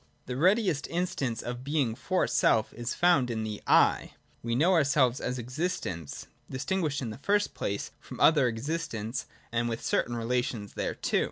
[0.25, 3.61] The readiest instance of Being for self is found in the'
[3.93, 9.69] I.' We know ourselves as existents, distinguished in the first place from other existents, and
[9.69, 11.19] with certain relations thereto.